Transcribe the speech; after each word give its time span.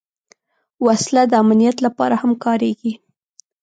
وسله 0.85 1.23
د 1.27 1.33
امنیت 1.43 1.77
لپاره 1.85 2.15
هم 2.21 2.31
کارېږي 2.45 2.93